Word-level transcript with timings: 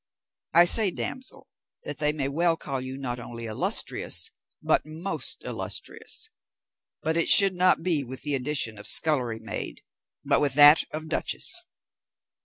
I 0.55 0.65
say, 0.65 0.89
damsel, 0.89 1.47
that 1.83 1.99
they 1.99 2.11
may 2.11 2.27
well 2.27 2.57
call 2.57 2.81
you 2.81 2.97
not 2.97 3.19
only 3.19 3.45
illustrious, 3.45 4.31
but 4.59 4.83
most 4.83 5.43
illustrious: 5.43 6.27
but 7.03 7.17
it 7.17 7.29
should 7.29 7.53
not 7.53 7.83
be 7.83 8.03
with 8.03 8.23
the 8.23 8.33
addition 8.33 8.79
of 8.79 8.87
scullery 8.87 9.37
maid, 9.37 9.83
but 10.25 10.41
with 10.41 10.55
that 10.55 10.85
of 10.89 11.07
duchess." 11.07 11.53